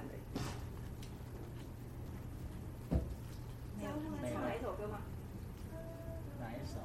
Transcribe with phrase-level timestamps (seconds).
[0.00, 0.08] 的。
[3.78, 5.00] 知道他们唱哪一首歌吗？
[6.40, 6.78] 哪一首？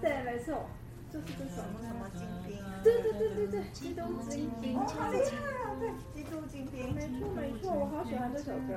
[0.00, 0.68] 对，没错，
[1.12, 1.56] 就是这首。
[1.82, 2.56] 什么精兵？
[2.82, 4.78] 对对对对对，基督精兵。
[4.78, 5.76] 哦，好厉害啊！
[5.78, 6.87] 对，基督精兵。
[8.10, 8.68] 没错没错，我好喜欢这首歌。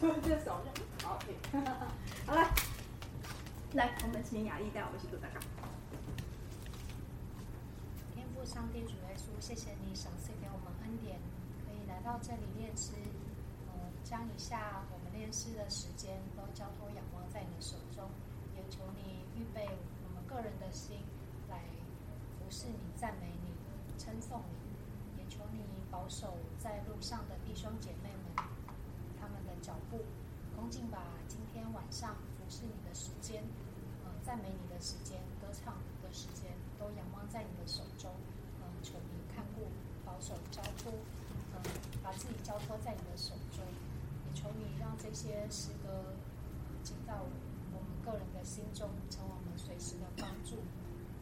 [0.00, 0.46] 就这首，
[1.02, 1.26] 好听。
[2.26, 2.38] 好来，
[3.74, 5.42] 来，我们请雅丽带我们一起读大纲。
[8.14, 11.18] 天父上帝主耶稣，谢谢你赏赐给我们恩典，
[11.66, 12.92] 可以来到这里练诗。
[14.08, 18.08] 将以下我们练诗的时间都交托仰望在你的手中，
[18.54, 19.66] 也求你预备
[20.06, 20.98] 我们个人的心
[21.50, 21.58] 来
[22.38, 23.50] 服侍你、赞美你、
[23.98, 25.58] 称颂你，也求你
[25.90, 28.46] 保守在路上的弟兄姐妹们，
[29.18, 30.04] 他们的脚步，
[30.54, 33.42] 恭敬把今天晚上服侍你的时间，
[34.04, 38.08] 呃，赞美你的时间、歌唱的时间，都仰望在你的手中。
[38.62, 39.66] 呃，求你看顾、
[40.04, 40.92] 保守、交托，
[41.56, 41.60] 呃，
[42.04, 43.66] 把自己交托在你的手中。
[44.46, 46.14] 也求你让这些诗歌
[46.82, 47.14] 进到
[47.72, 50.56] 我们个人的心中，成为我们随时的帮助。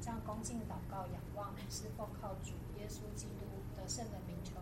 [0.01, 4.53] 这样恭敬祷告、仰望，是奉靠主耶稣基督得胜的名求。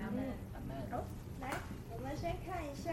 [0.00, 0.24] 阿门。
[0.54, 0.76] 阿门。
[0.90, 1.04] 好，
[1.40, 1.52] 来，
[1.90, 2.92] 我们先看一下，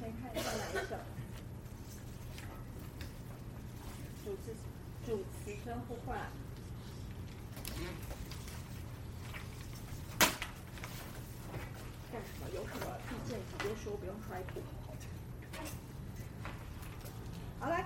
[0.00, 0.96] 先看一下哪一首。
[4.24, 4.54] 主持，
[5.04, 6.18] 主词称呼唤。
[12.12, 12.50] 干什么？
[12.54, 13.74] 有什么意见直
[17.58, 17.84] 好，来，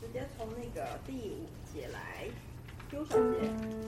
[0.00, 2.28] 直接从那个第五节来，
[2.90, 3.81] 第五小节。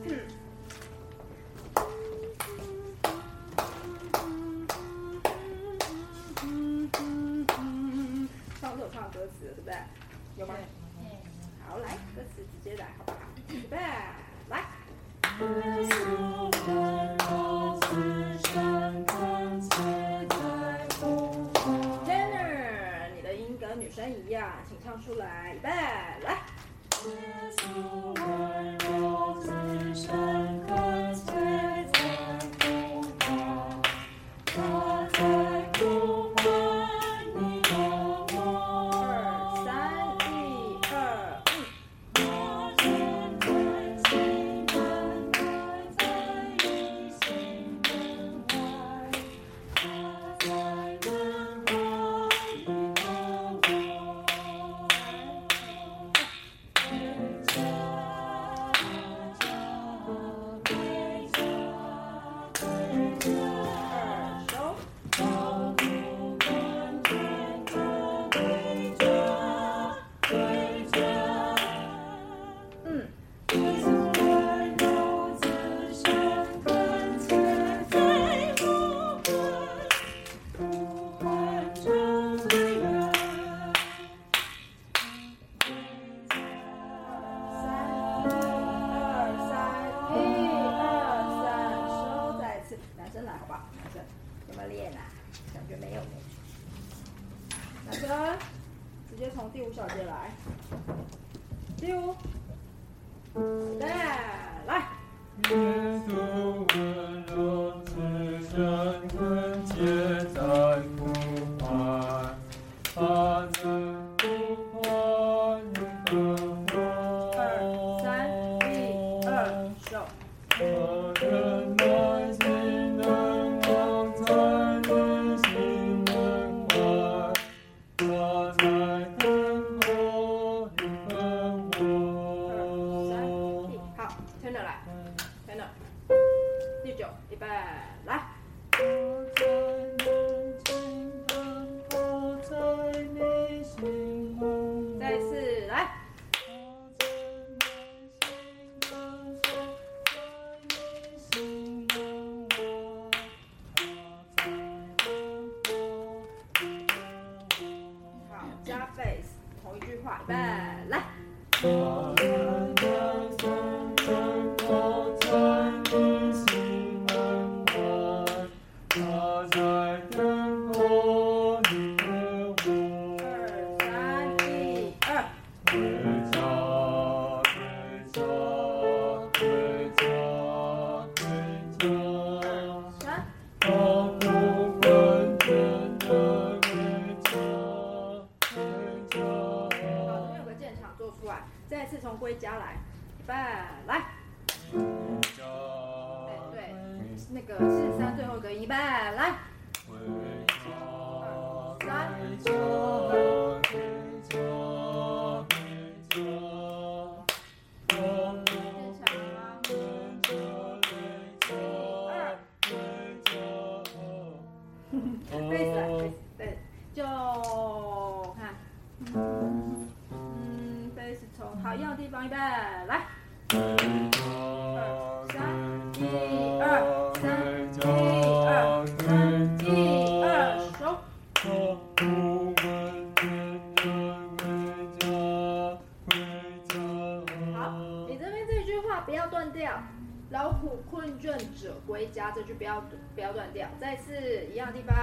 [241.64, 242.84] 者归家这句不要
[243.14, 243.66] 不要断掉。
[243.80, 244.12] 再次
[244.52, 244.94] 一样的地方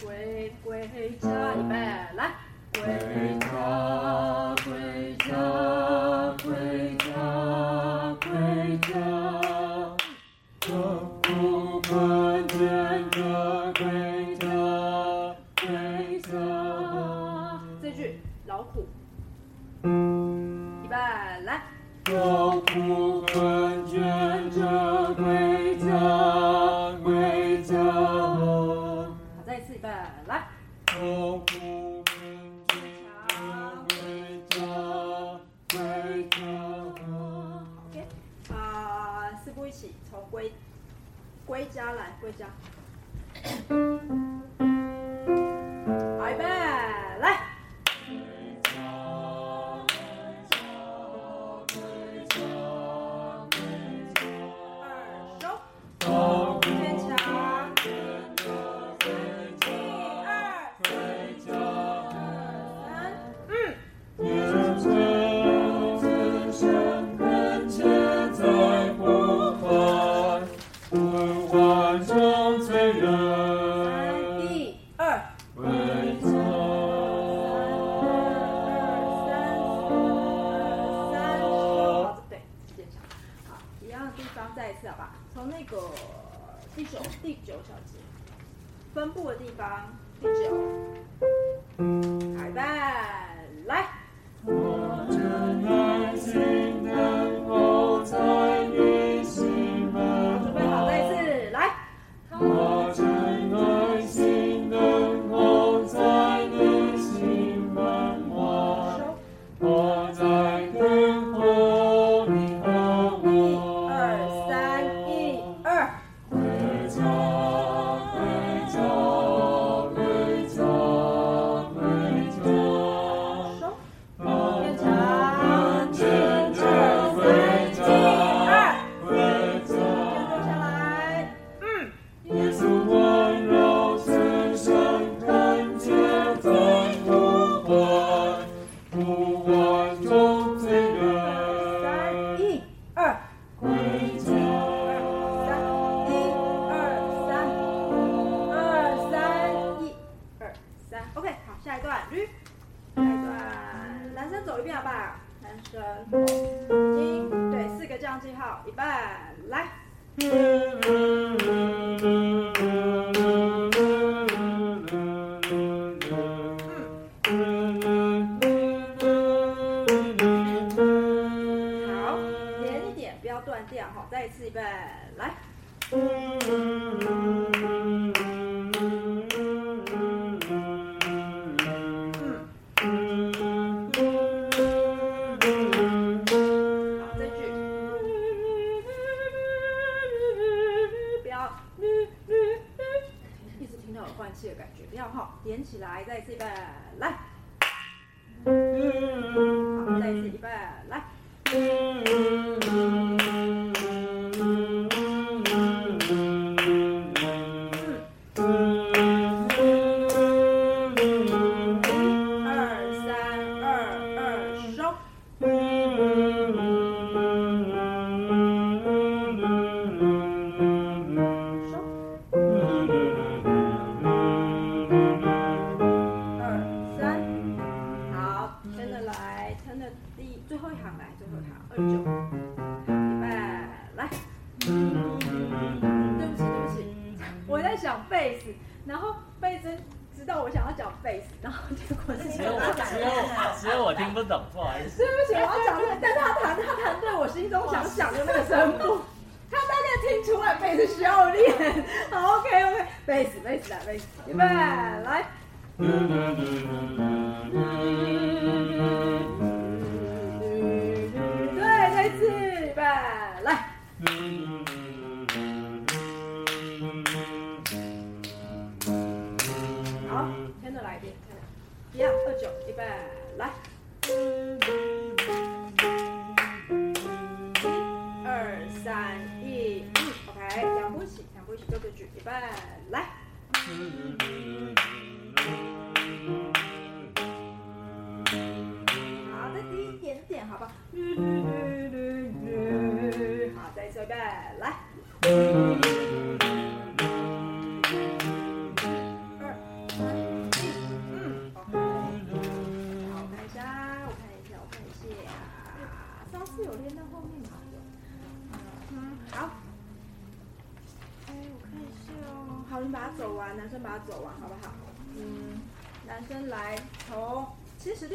[0.00, 1.74] 归归家预备
[2.14, 2.34] 来
[2.72, 4.55] 归家。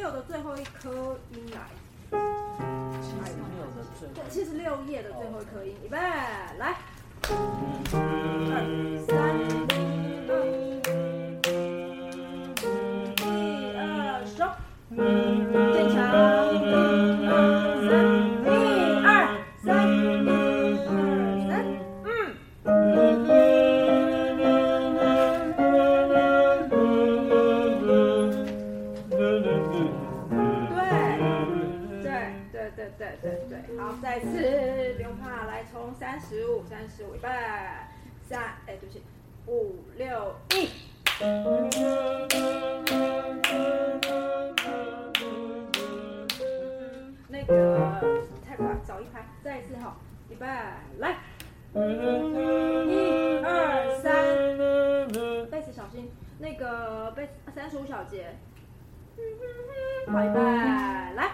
[0.01, 1.59] 六的最后一颗音来。
[2.99, 5.95] 七十六的最对，七十六页的最后一颗音，预备，
[6.57, 6.75] 来。
[8.41, 8.57] 二
[9.05, 10.00] 三
[34.23, 37.27] 次不用怕，来从三十五，三十五，预备，
[38.23, 39.01] 三，哎，对不起，
[39.47, 40.69] 五六一。
[47.27, 47.89] 那个
[48.47, 49.97] 太快，早一拍，再一次哈，
[50.29, 50.45] 预备，
[50.99, 51.17] 来，
[51.73, 54.11] 一二三，
[55.49, 58.35] 贝斯小心，那个贝斯三十五小节，
[60.07, 60.39] 好，预备，
[61.15, 61.31] 来。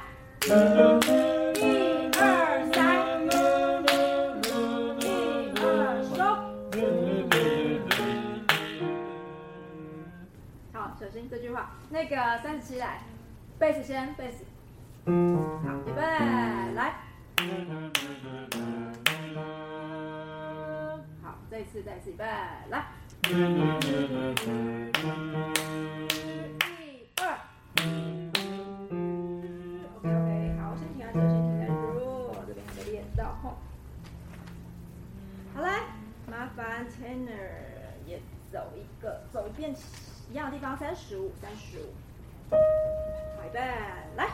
[11.57, 11.71] 小心这句话。
[11.89, 12.99] 那个三十七来，
[13.57, 14.45] 贝斯先，贝斯。
[15.05, 15.11] 好，
[15.87, 16.01] 预备，
[16.75, 16.93] 来。
[21.23, 22.23] 好，再一次，再一次，预备，
[22.69, 22.85] 来。
[23.23, 23.33] 一
[27.21, 27.39] 二。
[29.95, 33.57] OK OK，好，先停下，先停下，哟，这边还没练到吼。
[35.55, 35.67] 好来，
[36.29, 37.49] 麻烦 Tanner
[38.05, 38.21] 也
[38.51, 39.73] 走一个，走一遍
[40.29, 41.93] 一样的地方，三十五，三十五。
[42.51, 42.57] 好，
[43.45, 43.59] 预备，
[44.15, 44.27] 来。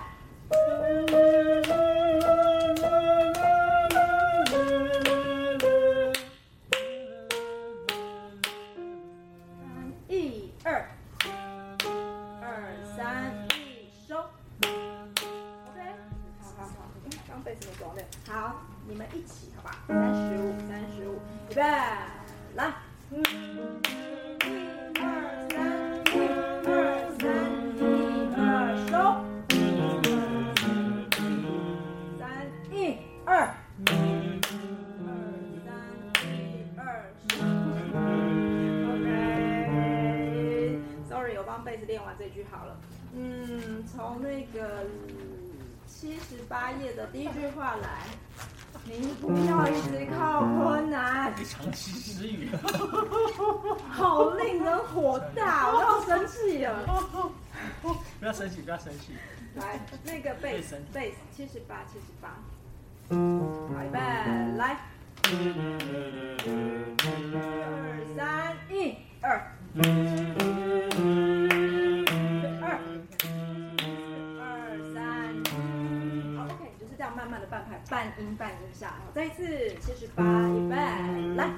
[59.56, 62.30] 来，那个贝斯贝斯七十八七十八，
[63.10, 63.98] 好，预备，
[64.58, 64.78] 来。
[65.26, 65.30] 一
[67.36, 67.38] 二
[68.18, 68.18] 三
[68.70, 69.26] 一二。
[72.62, 72.64] 二
[74.42, 74.44] 二
[74.94, 75.00] 三，
[76.36, 80.76] 好，OK，就是这样慢慢的半拍，半音半音下，好，再一次七十八，预备，
[81.36, 81.50] 来。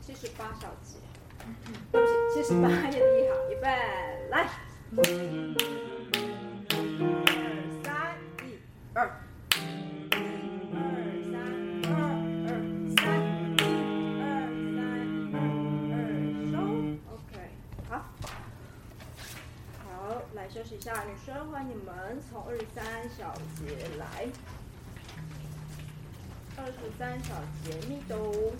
[0.00, 0.98] 七十八小节，
[1.90, 3.66] 对不起，七十八页的一行，预备，
[4.30, 4.34] 来。
[24.02, 24.26] 来，
[26.56, 28.52] 二十三小节，密豆。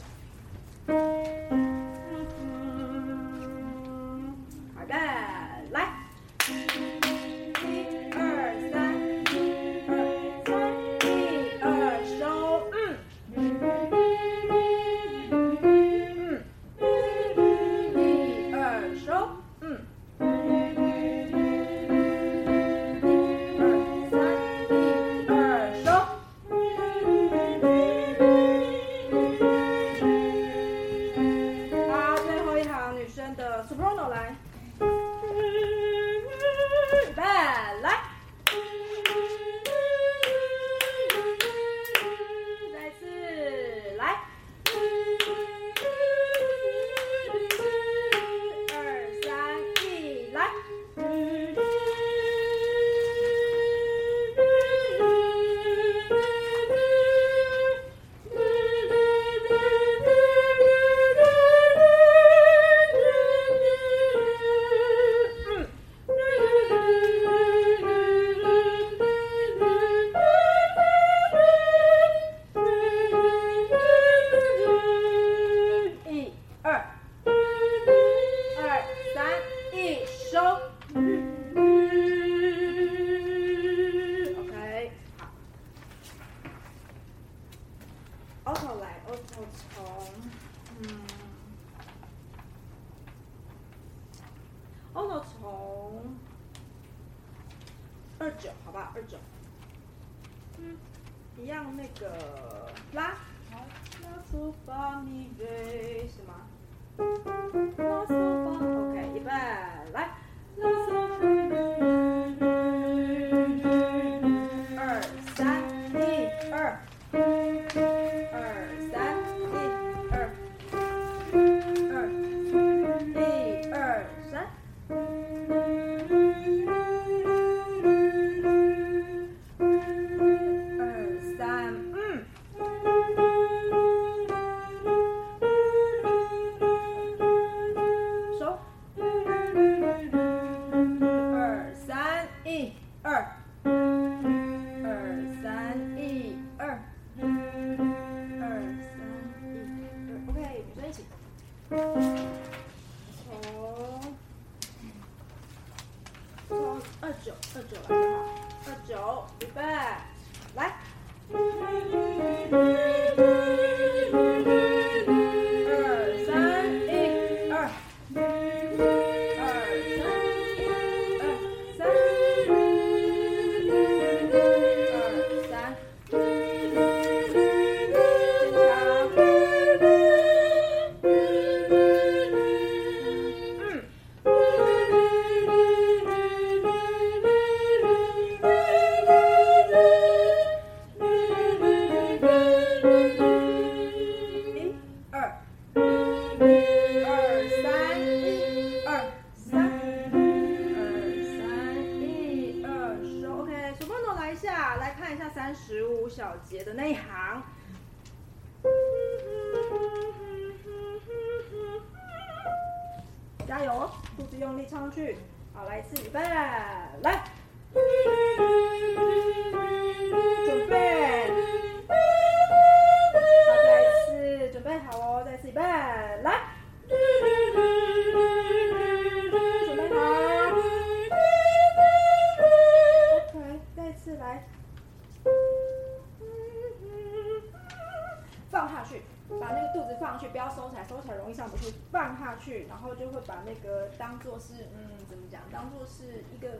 [244.03, 245.41] 当做是嗯，怎么讲？
[245.53, 246.59] 当做是一个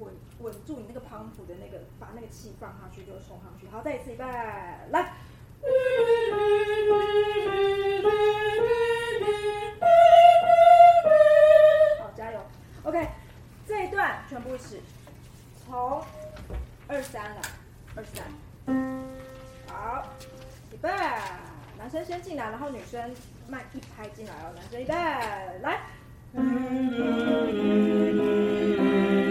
[0.00, 3.68] 稳稳住你那个磅礴的那个，把那个气放上去，就冲上去。
[3.68, 5.12] 好，再一次，预备，来。
[12.00, 12.40] 好，加油。
[12.82, 13.10] OK，
[13.64, 14.80] 这一段全部是
[15.64, 16.02] 从
[16.88, 17.42] 二三来，
[17.94, 18.24] 二三。
[19.68, 20.04] 好，
[20.72, 20.90] 预备，
[21.78, 23.14] 男生先进来，然后女生
[23.46, 24.52] 慢一拍进来哦。
[24.56, 24.92] 男生预备，
[25.62, 25.80] 来。
[26.34, 26.92] Thank
[27.58, 29.25] you.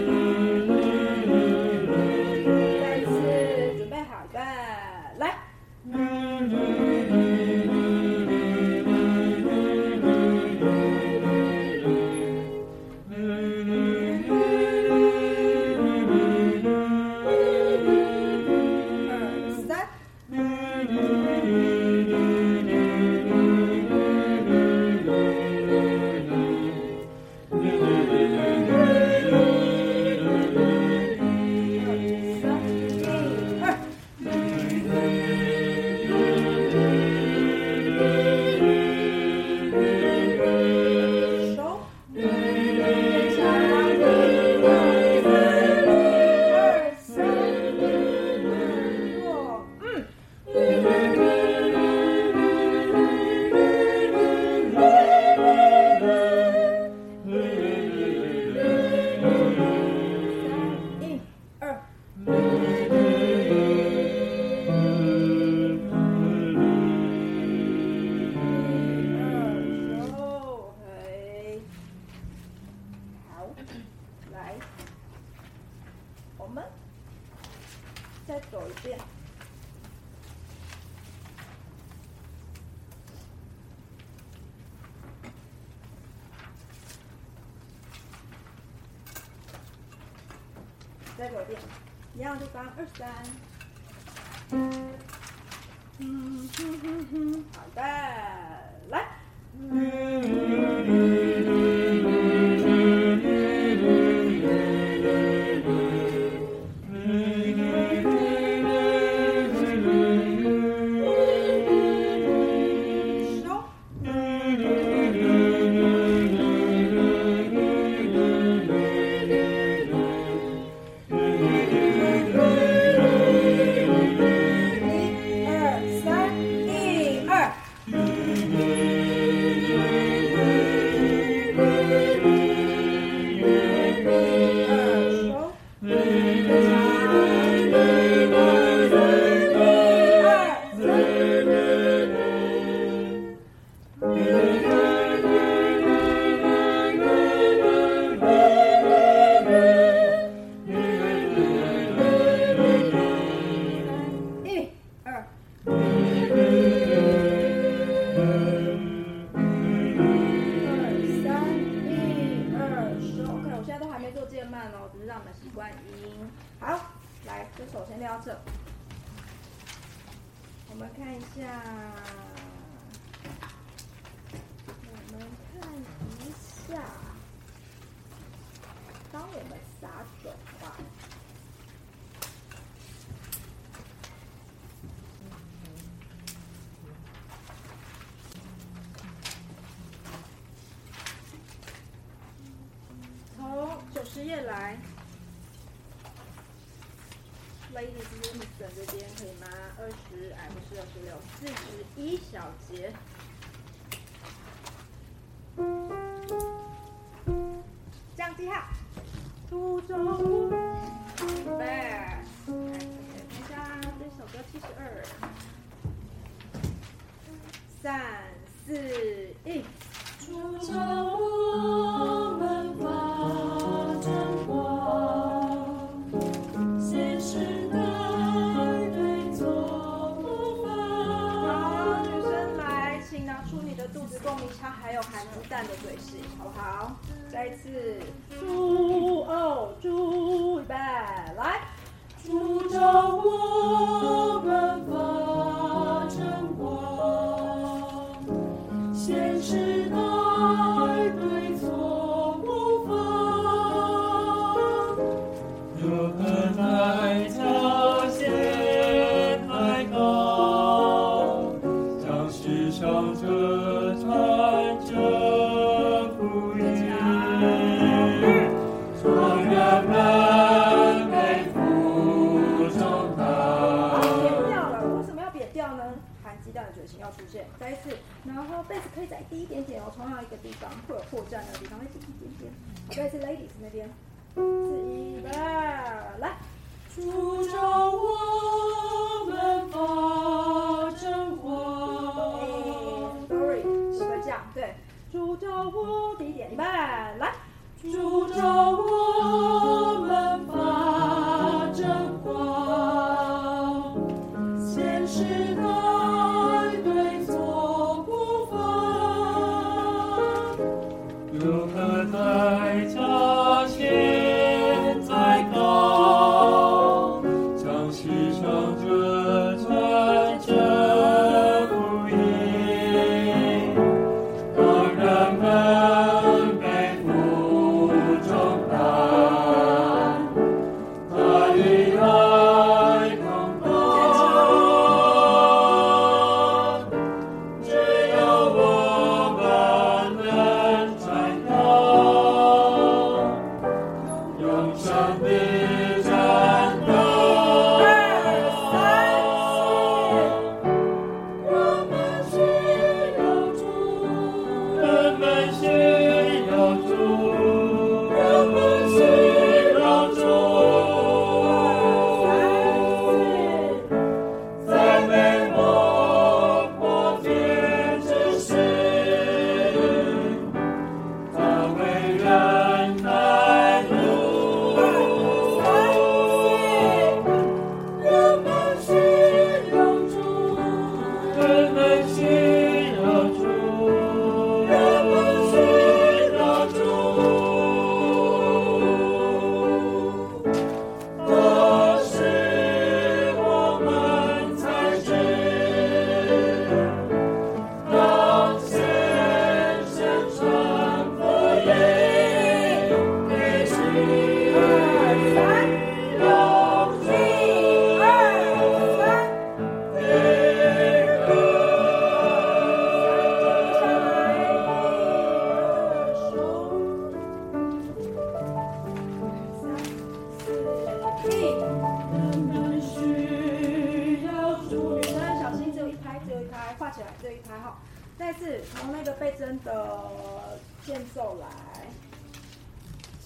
[92.98, 93.35] 三。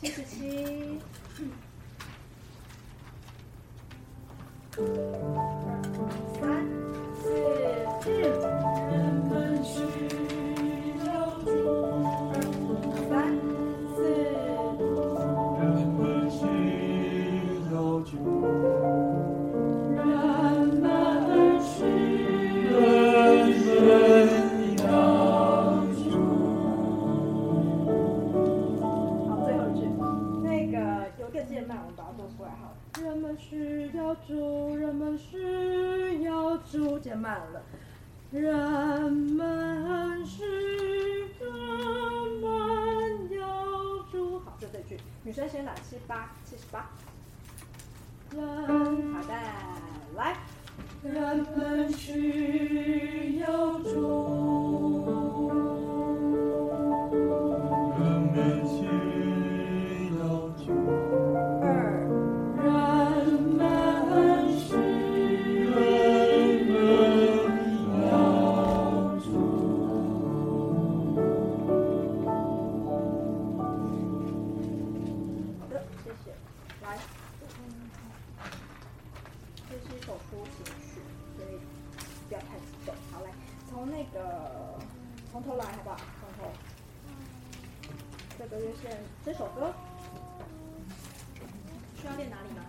[0.00, 1.00] 七十七。
[38.32, 41.52] 人们是，人
[42.40, 44.38] 们有主。
[44.38, 46.88] 好，就这句，女生先打七八七十八。
[48.32, 49.34] 人，好的，
[50.16, 50.36] 来。
[51.02, 54.59] 人们需要主。
[89.32, 89.72] 这首歌，
[91.96, 92.64] 需要练哪里吗？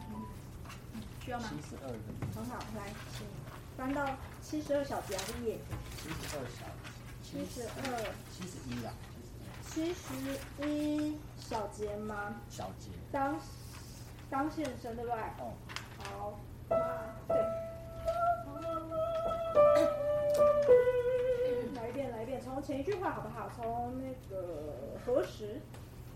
[1.20, 1.50] 需要吗？
[1.50, 1.90] 七十二，
[2.36, 3.26] 很好，来，请
[3.76, 4.08] 翻到
[4.44, 5.58] 七十二小节还是页？
[5.98, 6.68] 七十二小，
[7.24, 8.94] 七十二、七十一啊，
[9.66, 10.14] 七十
[10.64, 12.36] 一小节吗？
[12.48, 12.92] 小节。
[13.12, 13.36] 当
[14.30, 15.20] 当现身，对不对？
[15.40, 15.54] 哦，
[15.98, 16.78] 好，哇，
[17.28, 17.38] 对。
[21.74, 23.50] 来一遍，来一遍，从前一句话好不好？
[23.56, 25.60] 从那个何时，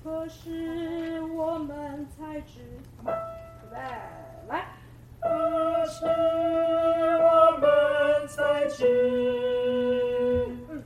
[0.06, 2.60] 何时我们才知，
[2.96, 3.12] 好吗？
[3.64, 3.78] 预备，
[4.48, 4.64] 来。
[5.20, 7.66] 何时我们
[8.28, 8.86] 才知？
[10.70, 10.84] 嗯，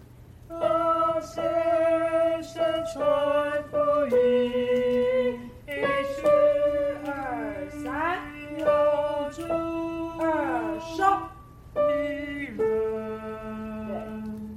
[0.47, 1.41] 那些
[2.41, 3.75] 宣传福
[4.07, 5.69] 音，一
[6.23, 6.25] 二
[7.05, 8.23] 二三，
[8.57, 9.43] 要主
[10.21, 11.03] 二收。
[11.75, 12.63] 你对。，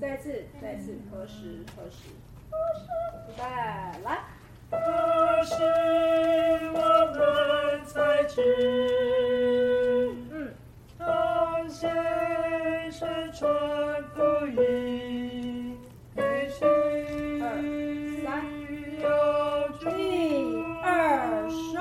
[0.00, 2.10] 再次，再次，何时，何时？
[3.28, 3.42] 预备，
[4.04, 4.22] 来。
[4.72, 4.78] 可
[5.44, 5.52] 是
[6.72, 6.78] 我
[7.12, 8.40] 们才知？
[10.30, 10.34] 嗯，
[10.98, 11.86] 那些
[12.90, 13.42] 宣传
[14.14, 15.76] 福音，
[16.14, 16.64] 必须
[17.42, 17.44] 二
[18.24, 18.26] 三
[19.02, 19.04] 要
[19.78, 20.00] 主一
[20.82, 20.88] 二
[21.50, 21.74] 收。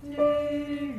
[0.00, 0.22] 你这边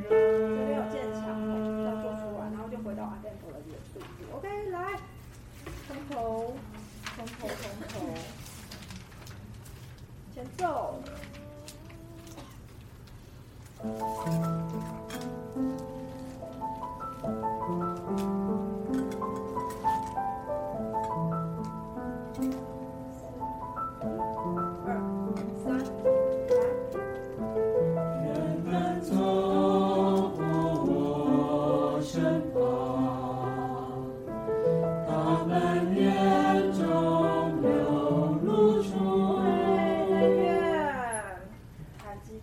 [0.04, 0.92] 有人。
[0.92, 1.50] 渐强哦，
[1.86, 4.06] 要做出来，然后就回到阿电头的原速度。
[4.36, 5.00] OK，来，
[5.88, 6.54] 从头，
[7.16, 7.94] 从头，从头，
[10.36, 10.93] 前奏。
[14.04, 14.53] 二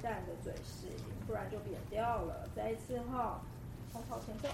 [0.02, 0.90] 蛋的嘴型，
[1.26, 2.48] 不然就扁掉了。
[2.54, 3.40] 再一次哈，
[3.92, 4.48] 从头前奏。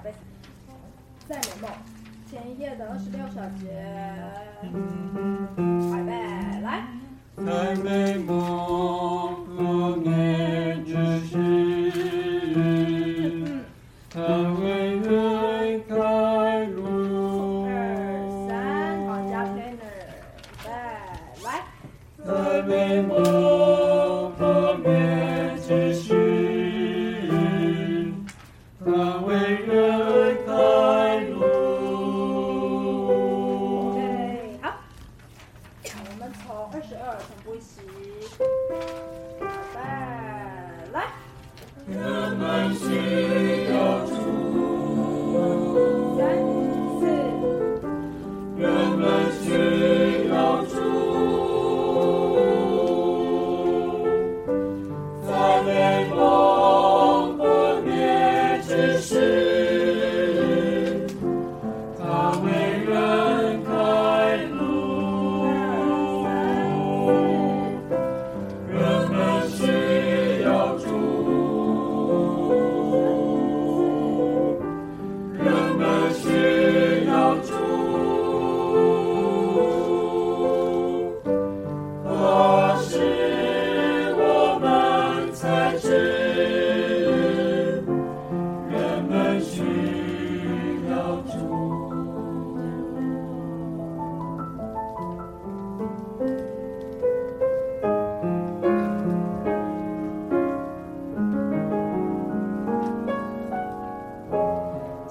[0.00, 0.14] 来呗。
[1.28, 1.70] 再美梦，
[2.30, 3.70] 前一夜的二十六小节，
[5.90, 6.86] 来呗，来。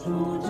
[0.09, 0.48] through.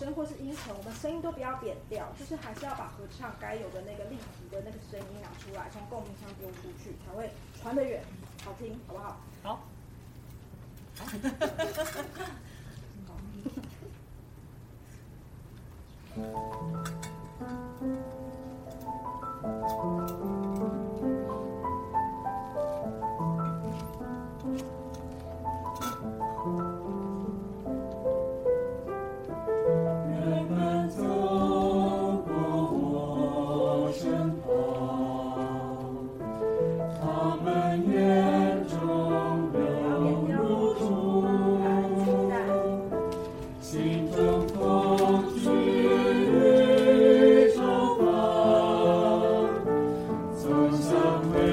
[0.00, 7.30] 声或是音程我们声音都不要扁掉就是还是要把合唱该有的那个立体的那个声音拿出来从共鸣腔丢出去才会
[7.60, 8.02] 传得远
[8.42, 9.20] 好听好不好？
[9.42, 9.60] 好。
[50.90, 51.49] somewhere.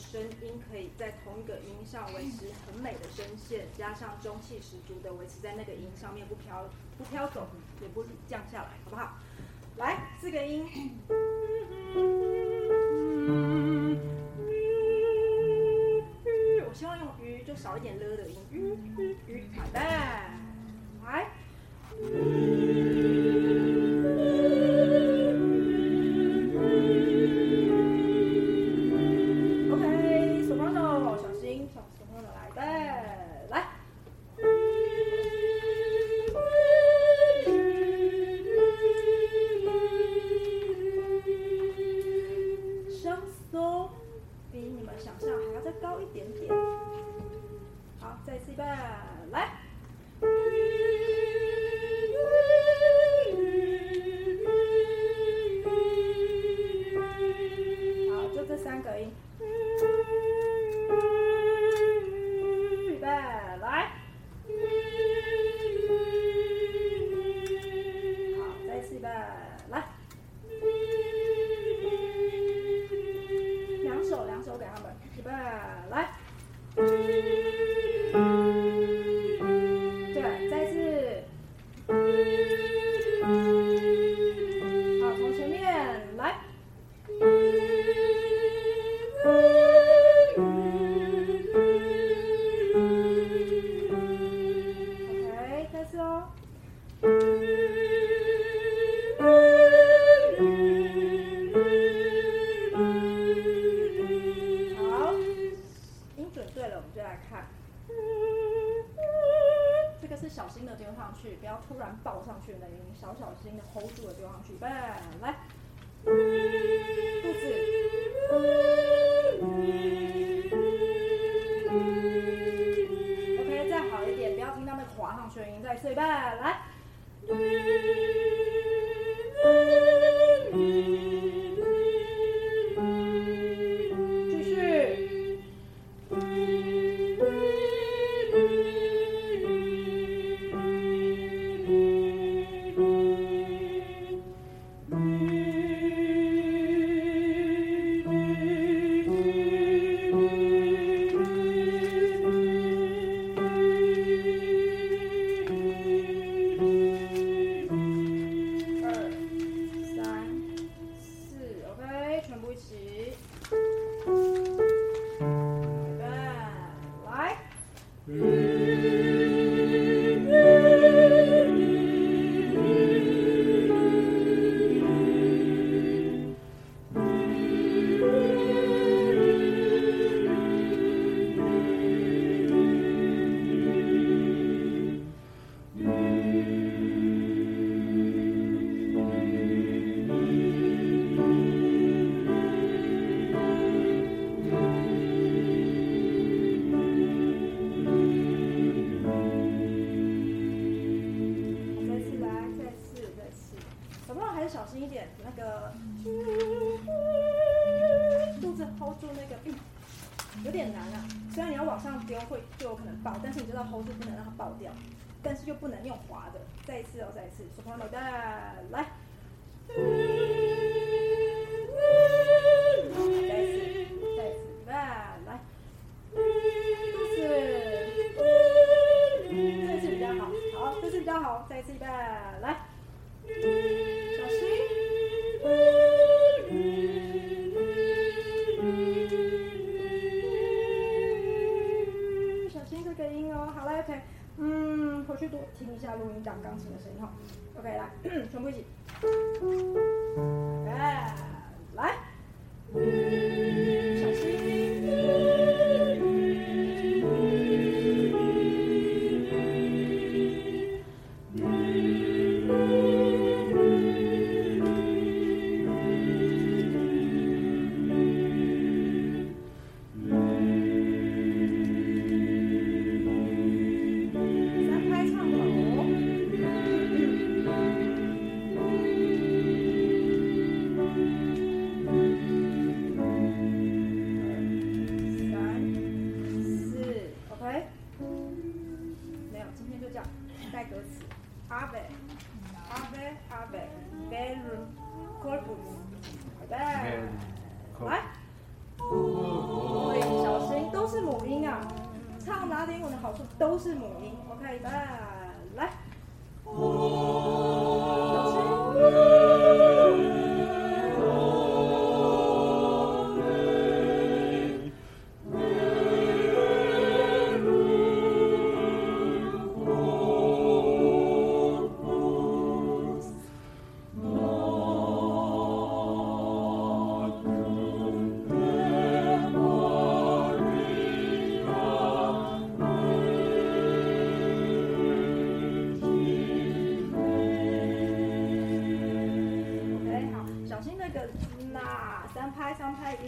[0.00, 6.64] 声音可以在同一个音上维持很美的声线加上中气十足的维持在那个音上面不飘
[6.96, 7.46] 不飘走
[7.80, 9.18] 也不降下来好不好？
[9.76, 10.66] 来四个音。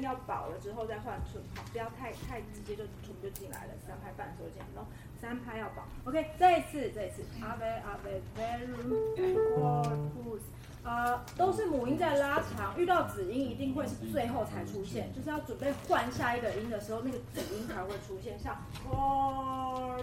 [0.02, 4.90] 定要饱了之后再换唇，好，不要太太直接就唇就进来了，三拍半的时候这样，然后
[5.20, 5.84] 三拍要饱。
[6.04, 9.14] OK，再一次，再一次，ave ave verum
[9.54, 10.40] corpus，
[10.82, 20.02] 呃，都是母音在拉长，遇到子音一定会是最后才出现，就是要准备换下一个音的时候，那个子音才会出现，像 corpus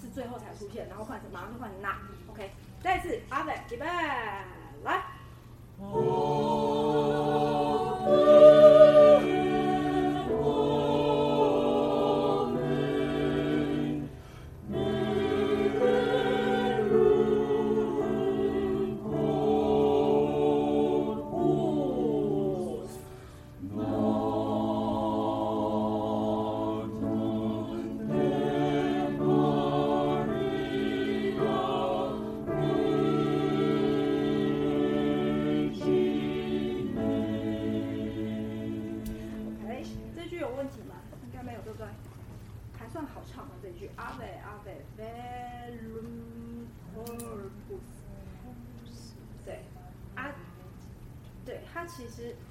[0.00, 1.98] 是最后才出现，然后换成马上就换成那
[2.30, 2.52] ，OK。
[2.80, 3.84] 再一次，ave，预备，
[4.84, 5.17] 来。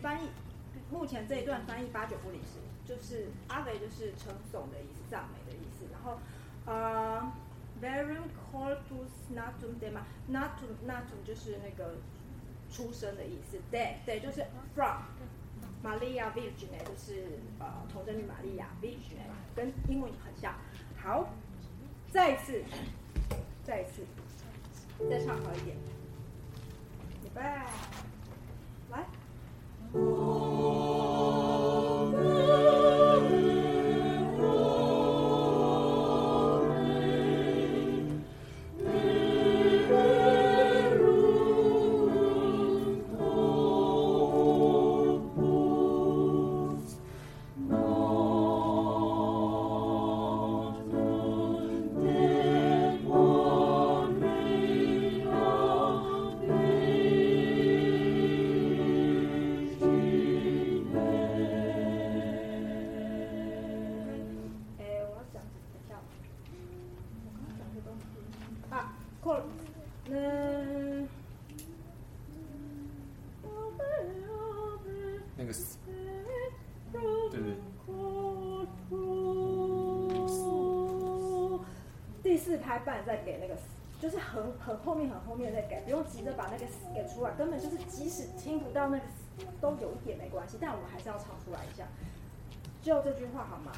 [0.08, 0.30] 翻译，
[0.90, 5.84] 目前这一段翻译八九不离十，就是 ave 就是称颂的意思，赞美的意思。
[5.92, 6.18] 然后，
[6.66, 7.30] 呃
[7.82, 9.92] ，verum cordus natum dea
[10.32, 11.96] natum natum 就是那个
[12.72, 15.02] 出生的意思，de de 就是 from。
[15.84, 19.20] Maria Virgine 就是呃童贞女玛利亚 Virgine
[19.56, 20.56] 跟英文很像。
[20.98, 21.30] 好，
[22.10, 22.64] 再一次，
[23.64, 24.02] 再一次，
[25.10, 25.78] 再唱好一点。
[27.24, 27.42] 预备，
[29.94, 30.18] 来。
[82.58, 83.56] 拍半再给那个，
[84.00, 89.04] 就是很很后面很后面再给，不用急着把那个给出来，根本就是即使听不到那个
[89.62, 91.86] 都有一点没关系，但我们还是要唱出来一下，
[92.82, 93.72] 就这句话好吗？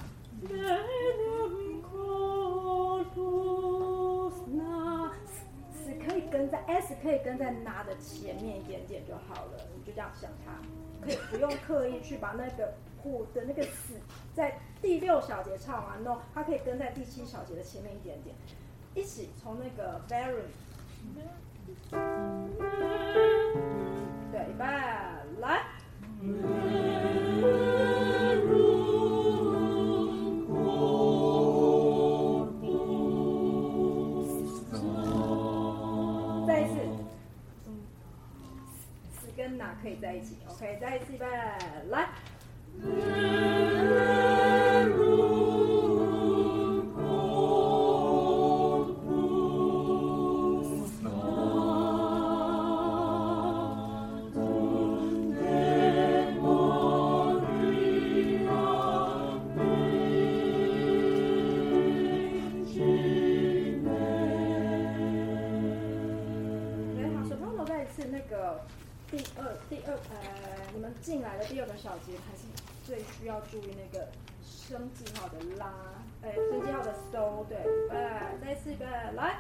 [6.08, 10.60] 可以跟在 s 可以跟在拿的前面一点点就好了，你就这样想它，
[11.04, 13.94] 可以不用刻意去把那个火的那个死
[14.34, 18.36] 在第六小节唱完喽，它可以跟在第七小节的前面一点点，
[19.00, 20.44] 一起从那个 very，
[24.30, 24.66] 对，预备，
[25.40, 25.62] 来。
[36.46, 36.76] 再一次，
[39.22, 41.26] 是跟哪可以在一起？OK，再一次，预备，
[41.90, 42.09] 来。
[70.80, 72.44] 我们进来的第二个小节还是
[72.86, 74.08] 最需要注意那个
[74.42, 75.74] 升记号的拉，
[76.22, 77.58] 哎，升记号的收，对，
[77.90, 79.40] 哎，再次遍来。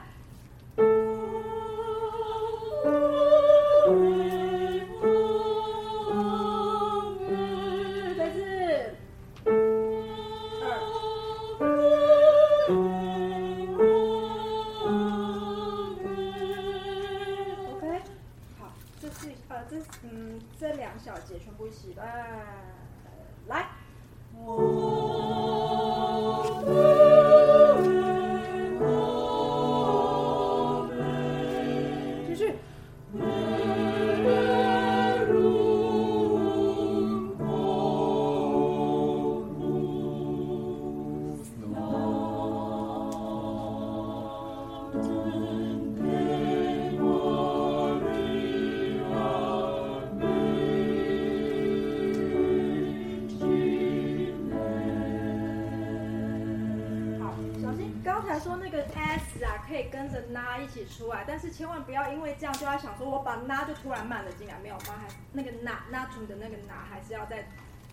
[62.79, 67.47] 想说，我把那就突然慢了进来，没有，妈还那个那那图的那个那还是要在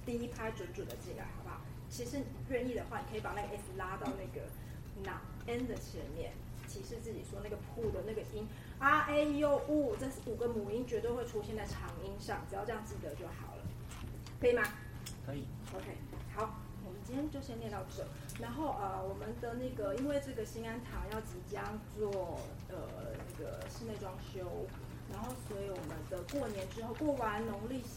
[0.05, 1.61] 第一拍准准的进来，好不好？
[1.89, 4.47] 其实愿意的话，你可以把那个 s 拉到那个
[5.05, 6.33] 那 n 的前面，
[6.69, 8.47] 提示自己说那个 pu 的那个音
[8.79, 13.63] r a u u，这五个母音绝对会出现在长音上，只要这样记得就好了，
[14.41, 14.63] 可以吗？
[15.25, 15.47] 可以。
[15.75, 15.85] OK，
[16.35, 18.05] 好，我们今天就先练到这。
[18.41, 21.63] 然后呃，我们的那个，因为这个新安堂要即将
[21.97, 22.77] 做呃
[23.17, 24.67] 那个室内装修，
[25.11, 27.95] 然后所以我们的过年之后，过完农历新。